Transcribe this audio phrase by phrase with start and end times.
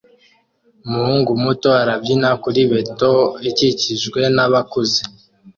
[0.85, 3.11] Umuhungu muto arabyina kuri beto
[3.49, 5.01] ikikijwe nabakuze